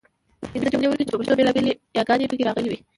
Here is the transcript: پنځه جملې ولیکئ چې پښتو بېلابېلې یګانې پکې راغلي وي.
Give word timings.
پنځه 0.51 0.69
جملې 0.71 0.87
ولیکئ 0.89 1.05
چې 1.07 1.17
پښتو 1.19 1.37
بېلابېلې 1.39 1.71
یګانې 1.99 2.29
پکې 2.29 2.43
راغلي 2.47 2.67
وي. 2.69 2.79